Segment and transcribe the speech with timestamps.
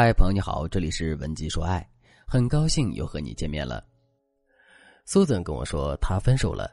[0.00, 1.84] 嗨，朋友你好，这里是文姬说爱，
[2.24, 3.84] 很高兴又和你见面了。
[5.04, 6.70] 苏森跟我说他分手了，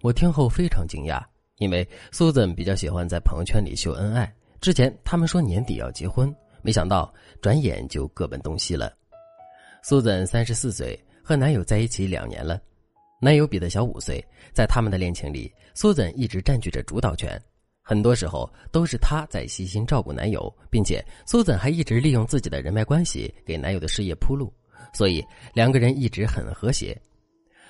[0.00, 1.20] 我听后非常惊讶，
[1.56, 4.32] 因为苏森比较喜欢在朋友圈里秀恩爱。
[4.60, 7.12] 之前他们说年底要结婚，没想到
[7.42, 8.96] 转眼就各奔东西了。
[9.82, 12.62] 苏森三十四岁，和男友在一起两年了，
[13.20, 14.24] 男友比他小五岁，
[14.54, 17.42] 在他们的恋情里，苏森一直占据着主导权。
[17.88, 24.52] 很多时候都是她在悉心照顾男友，并且苏怎还一直利用自己的人脉关系给男友的事业铺路，
[24.92, 25.24] 所以
[25.54, 26.94] 两个人一直很和谐。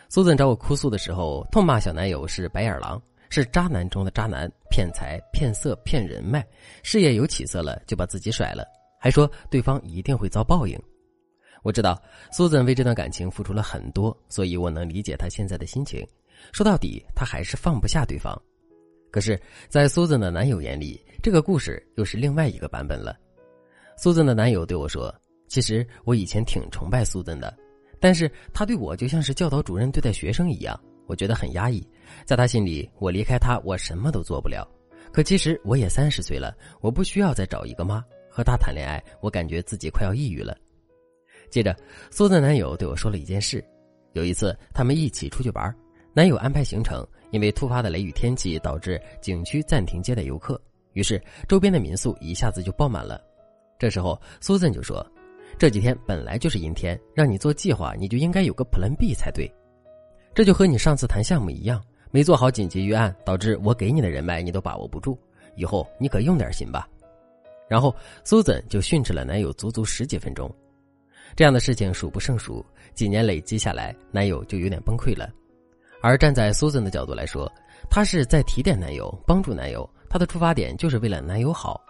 [0.08, 3.00] 苏怎找我哭诉的时候，痛骂小男友是白眼狼，
[3.30, 6.44] 是渣男中的渣男，骗财、骗色、骗人脉，
[6.82, 8.66] 事业有起色了就把自己甩了，
[9.00, 10.77] 还说对方一定会遭报应。
[11.62, 11.96] 我知道
[12.32, 16.05] 苏怎为这段感情付出了很多，所以我能理解她现在的心情。
[16.52, 18.36] 说到底，她还是放不下对方。
[19.10, 23.16] 可是，在苏子的男友眼里，这个故事又是另外一个版本了。
[23.96, 25.14] 苏子的男友对我说
[25.48, 27.56] ：“其实我以前挺崇拜苏子的，
[27.98, 31.86] 但是他对我就像是教导主任对待学生一样，我觉得很压抑。
[32.24, 34.68] 在他心里，我离开他，我什么都做不了。
[35.12, 38.05] 可其实我也三十岁了，我不需要再找一个妈。
[38.30, 40.56] 和他谈恋爱，我感觉自己快要抑郁了。”
[41.50, 41.74] 接着，
[42.11, 43.64] 苏子男友对我说了一件事：
[44.12, 45.74] 有一次，他们一起出去玩，
[46.12, 47.06] 男友安排行程。
[47.31, 50.59] 因为突发的雷雨天气导致景区暂停接待游客，
[50.95, 53.23] 于是周边的民宿一下子就爆满了。
[53.78, 55.06] 这时候苏森就说
[55.61, 59.47] ：“这几天本来就是阴天，让你做计划，你就应该有个 Plan B 才对。
[60.34, 65.19] 这就和你上次谈项目一样，没做好紧急预案，导致我给你的人脉你都把握不住。
[65.55, 66.89] 以后你可用点心吧。”
[67.69, 70.51] 然后苏森就训斥了男友足足十几分钟。
[71.36, 72.64] 这样的事情数不胜数，
[72.95, 75.31] 几年累积下来，男友就有点崩溃了。
[76.00, 77.50] 而站在苏森的角度来说，
[77.91, 81.80] 她是在提点男友，帮助男友，她的出发点就是为了男友好。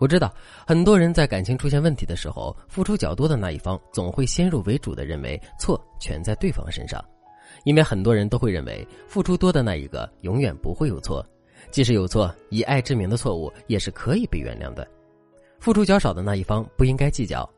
[0.00, 0.34] 我知道
[0.66, 7.04] 很多人在感情出现问题的时候，付出较多的那一方总会先入为主的认为错全在对方身上，
[7.64, 11.24] 因为很多人都会认为付出多的那一个永远不会有错，
[11.70, 14.84] 即使有错，以爱之名的错误也是可以被原谅的。
[15.60, 17.48] 付出较少的那一方不应该计较，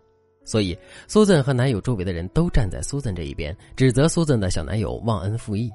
[0.45, 0.77] 所以
[1.09, 5.71] 苏森和男友周围的人都站在苏森这一边，指责苏森的小男友忘恩负义。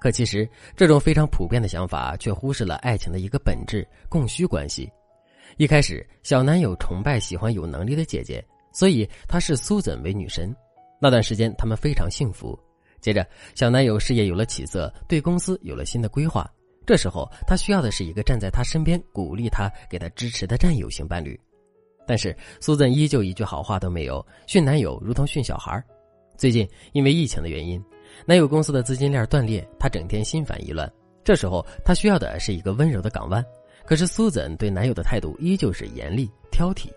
[0.00, 4.90] 可其实，这种非常普遍的想法却忽视了爱情的一个本质——供需关系。
[5.58, 10.56] 一开始，小男友崇拜喜欢有能力的姐姐，所以他视苏怎为女神。
[10.98, 12.58] 那段时间，他们非常幸福。
[12.98, 16.50] 接着，小男友事业有了起色，对公司有了新的规划。
[16.86, 21.38] 这时候，他需要的是一个站在他身边、鼓励他、给他支持的战友型伴侣。
[22.06, 25.82] 但是，苏怎依旧一句好话都没有，训男友如同训小孩。
[26.40, 27.78] 最近，因为疫情的原因。
[28.24, 30.90] 男友公司的资金链断裂，他整天心烦意乱。
[31.22, 33.44] 这时候，他需要的是一个温柔的港湾。
[33.84, 36.88] 可是苏怎对男友的态度依旧是严厉挑剔。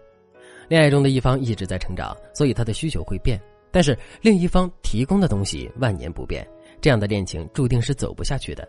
[0.70, 3.38] 恋爱中的一方一直在成长，所以他的需求会变，
[3.70, 6.48] 但是另一方提供的东西万年不变。
[6.80, 8.66] 这样的恋情注定是走不下去的。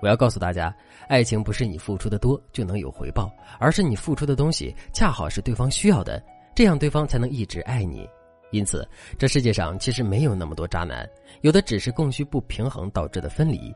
[0.00, 0.72] 我要告诉大家，
[1.08, 6.22] 爱情不是你付出的多就能有回报，而是你付出的东西恰好是对方需要的，
[6.54, 8.08] 这样对方才能一直爱你。
[8.54, 8.88] 因此，
[9.18, 11.08] 这世界上其实没有那么多渣男，
[11.40, 13.74] 有的只是供需不平衡导致的分离。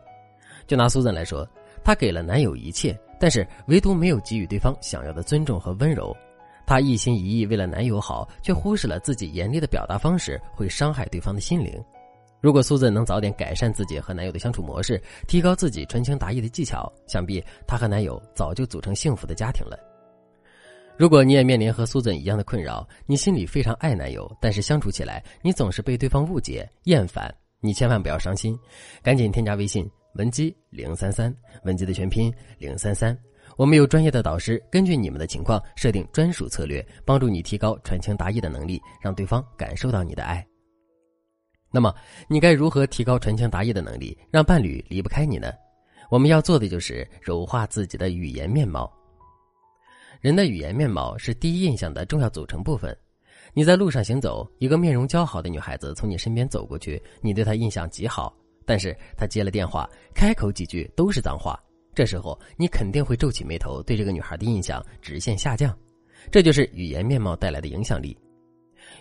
[0.68, 1.44] 就拿苏赞来说，
[1.82, 6.16] 她给了男友一切，但是唯独没有给予对方想要的尊重和温柔。
[6.64, 11.82] 她一心一意为了男友好，却忽视了自己严厉的表达方式会伤害对方的心灵。
[12.40, 19.87] 如果苏赞能早点改善自己和男友的相处模式，提高自己传情达意的技巧，想必她和男友早就组成幸福的家庭了。
[20.98, 28.58] 如果你也面临和苏怎一样的困扰，你心里非常爱男友，但是相处起来你总是被对方误解、厌烦，你千万不要伤心，
[29.00, 31.32] 赶紧添加微信文姬零三三，
[31.62, 33.16] 文姬的全拼零三三，
[33.56, 40.44] 我们有专业的导师，根据你们的情况设定专属策略，帮助你提高传情达意的能力，让对方感受到你的爱。
[41.70, 41.94] 那么，
[42.28, 45.52] 你该如何提高传情达意的能力，让伴侣离不开你呢？
[46.10, 48.92] 我们要做的就是柔化自己的语言面貌。
[50.20, 52.96] 人的语言面貌是第一印象的重要组成部分。
[53.54, 58.36] 你在路上行走，一个面容姣好的女孩子从你身边走过去，你对她印象极好。
[58.66, 61.58] 但是她接了电话，开口几句都是脏话，
[61.94, 65.76] 这时候你肯定会皱起眉头，对这个女孩的印象直线下降。
[66.32, 68.16] 这就是语言面貌带来的影响力。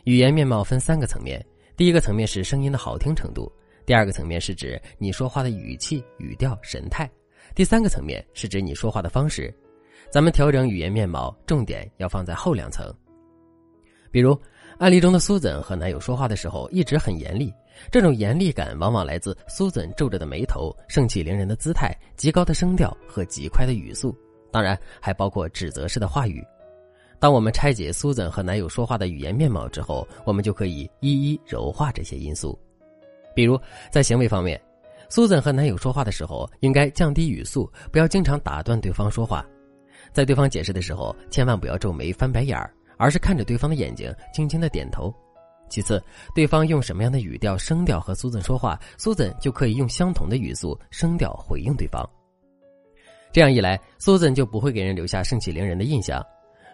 [0.03, 1.43] 语言面貌分三个层面：
[1.75, 3.51] 第一个层面是声音的好听程度；
[3.87, 7.05] 第二个层面是指你说话的语气、语调、神态；
[7.55, 9.53] 第三个层面是指你说话的方式。
[10.09, 12.91] 咱们调整语言面貌，重点要放在后两层。
[14.09, 14.39] 比如
[14.79, 17.53] 案例中的苏怎和男友说话的时候一直很严厉，
[17.91, 24.15] 这种严厉感往往来自苏怎皱着的眉头、盛气凌人的姿态、极高的声调和极快的语速，
[24.49, 26.43] 当然还包括指责式的话语。
[27.19, 32.57] 当我们拆解苏赞和男友说话的语言面貌之后，我们就可以一一柔化这些因素。
[33.35, 33.59] 比如
[33.91, 34.59] 在行为方面，
[35.09, 39.45] 苏赞和男友说话的时候，应该降低语速，不要经常打断对方说话。
[40.17, 45.13] 在对方解释的时候，千万不要皱眉翻白眼儿，而是看着对方的眼睛，轻轻的点头。
[45.69, 46.03] 其次，
[46.33, 52.03] 对方用什么样的语调、声调和苏赞说话，苏赞就可以用相同的语速、声调回应对方。
[53.31, 56.19] 这样一来，苏赞就不会给人留下盛气凌人的印象。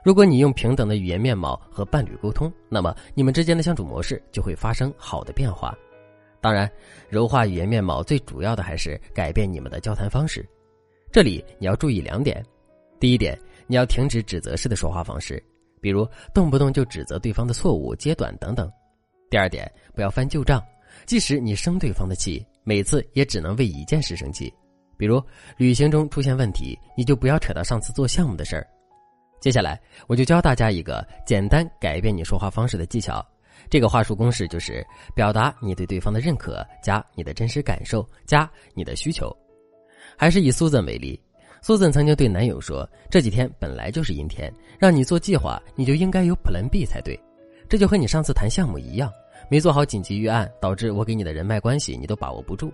[0.06, 5.78] 如果你用平等的语言面貌和伴侣沟通，那么你们之间的相处模式就会发生好的变化。
[6.40, 6.72] 当然，
[7.10, 10.48] 柔化语言面貌最主要的还是改变你们的交谈方式。
[11.12, 12.42] 这里你要注意两点：
[13.04, 15.44] 第一点，你要停止指责式的说话方式，
[15.82, 18.72] 比如动不动就指责对方的错误、揭短等等。
[19.30, 20.64] 第二点，不要翻旧账。
[21.06, 24.50] 即使你生对方的气，每次也只能为一件事生气，
[24.96, 25.22] 比如
[25.58, 28.66] 旅行中出现问题，你就不要扯到上次做项目的事儿。
[29.42, 29.78] 接下来，
[30.08, 33.22] 我就教大家一个简单改变你说话方式的技巧。
[33.70, 34.82] 这个话术公式就是：
[35.14, 39.30] 表达你对对方的认可，加你的真实感受，加你的需求。
[40.16, 41.20] 还是以苏赞为例，
[41.64, 47.18] 苏赞曾经对男友说：“这几天本来就是阴天，让你做计划，你就应该有 Plan B 才对。”
[47.70, 49.10] 这就和你上次谈项目一样。
[49.50, 52.70] 没做好紧急预案，导致我给你的人脉关系你都把握不住。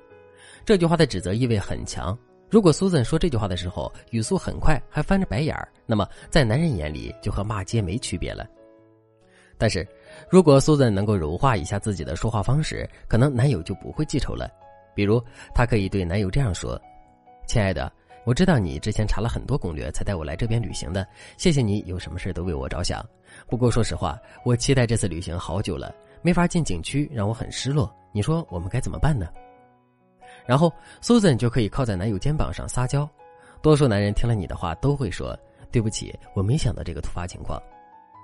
[0.66, 2.18] 这句话的指责意味很强。
[2.50, 8.44] 如果苏赞说这句话的时候语速很快，还翻着白眼儿，那么在男人眼里就和骂街没区别了。
[9.56, 9.88] 但是，
[10.32, 14.50] 如果苏赞能够柔化一下自己的说话方式，可能男友就不会记仇了。
[14.96, 16.80] 比如，他可以对男友这样说
[17.46, 17.92] ：“亲爱的，
[18.26, 21.08] 我知道你之前查了很多攻略才带我来这边旅行的，
[21.38, 23.04] 谢谢你有什么事都为我着想。
[23.48, 27.90] 不过说实话，我期待这次旅行好久了。”没法进景区，让我很失落。
[28.12, 29.30] 你说我们该怎么办呢？
[30.46, 30.70] 然后
[31.00, 33.10] 苏珊就可以靠在男友肩膀上撒娇。
[33.62, 35.38] 多数男人听了你的话都会说
[35.72, 37.58] ：“对不起，我没想到这个突发情况。”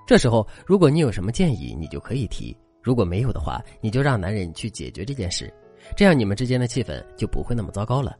[0.06, 5.50] 这时候，如果你有什么建议，你就可以提；如果没有的话，你就让男人去解决这件事。
[5.96, 8.14] 这样你们之间的气氛就不会那么糟糕了，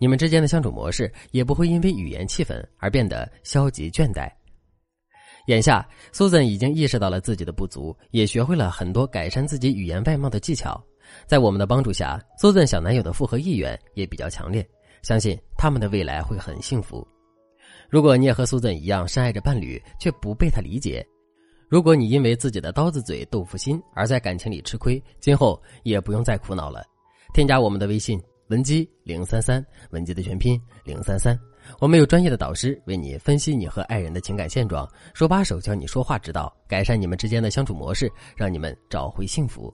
[0.00, 4.32] 你们之间的相处模式也不会因为语言气氛而变得消极倦怠。
[5.46, 10.82] 眼下，苏珊已经意识到了自己的不足，也学会了很多改善自己语言外貌的技巧。
[11.26, 14.66] 在我们的帮助下，苏珊小男友的复合意愿也比较强烈，
[15.02, 17.06] 相信他们的未来会很幸福。
[17.90, 21.04] 如果你也和苏珊一样深爱着伴侣，却不被他理解；
[21.68, 26.82] 如果你因为自己的刀子嘴豆腐心而在感情里吃亏，今后也不用再苦恼了。
[27.34, 28.20] 添加我们的微信
[28.50, 31.38] 文姬零三三，文姬的全拼零三三。
[31.78, 39.72] 我们有专业的导师为你分析你和爱人的情感现状，手把手教你说话之道，改善你们之间的相处模式，让你们找回幸福。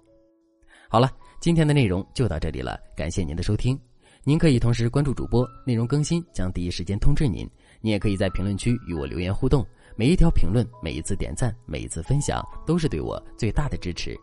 [0.90, 3.80] 好了，今天的内容就到这里了，感谢您的收听。
[4.24, 7.48] 您可以同时关注主播，内容更新将第一时间通知您。
[7.80, 14.14] 您也可以在评论区与我留言互动，每一条评论、每一次点赞、每一次分享，都是对我最大的支持。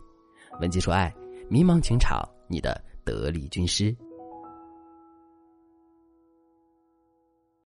[0.62, 1.12] 文姬说爱，
[1.50, 3.96] 迷茫情场，你的得力军师。